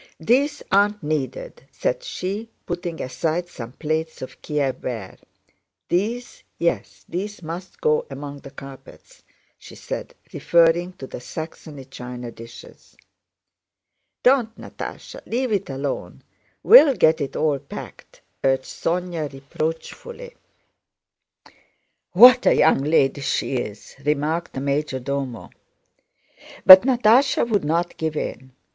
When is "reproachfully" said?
19.31-20.35